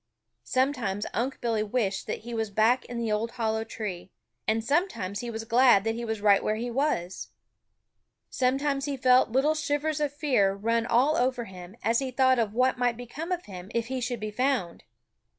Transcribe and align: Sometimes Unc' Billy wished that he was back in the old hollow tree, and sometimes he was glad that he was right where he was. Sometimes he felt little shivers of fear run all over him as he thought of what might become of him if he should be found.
Sometimes 0.47 1.05
Unc' 1.13 1.39
Billy 1.41 1.61
wished 1.61 2.07
that 2.07 2.21
he 2.21 2.33
was 2.33 2.49
back 2.49 2.85
in 2.85 2.97
the 2.97 3.11
old 3.11 3.33
hollow 3.33 3.63
tree, 3.63 4.09
and 4.47 4.63
sometimes 4.63 5.19
he 5.19 5.29
was 5.29 5.43
glad 5.43 5.83
that 5.83 5.93
he 5.93 6.03
was 6.03 6.21
right 6.21 6.43
where 6.43 6.55
he 6.55 6.71
was. 6.71 7.27
Sometimes 8.31 8.85
he 8.85 8.97
felt 8.97 9.29
little 9.29 9.53
shivers 9.53 9.99
of 10.01 10.11
fear 10.11 10.53
run 10.55 10.87
all 10.87 11.17
over 11.17 11.43
him 11.45 11.77
as 11.83 11.99
he 11.99 12.09
thought 12.09 12.39
of 12.39 12.55
what 12.55 12.79
might 12.79 12.97
become 12.97 13.31
of 13.31 13.45
him 13.45 13.69
if 13.75 13.89
he 13.89 14.01
should 14.01 14.19
be 14.19 14.31
found. 14.31 14.85